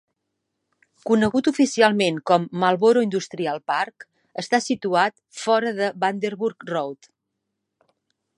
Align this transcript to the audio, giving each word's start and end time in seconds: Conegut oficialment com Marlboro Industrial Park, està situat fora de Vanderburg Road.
Conegut 1.09 1.49
oficialment 1.51 2.17
com 2.31 2.47
Marlboro 2.63 3.03
Industrial 3.09 3.61
Park, 3.73 4.07
està 4.45 4.61
situat 4.69 5.17
fora 5.43 5.75
de 5.83 5.93
Vanderburg 6.07 6.67
Road. 6.73 7.13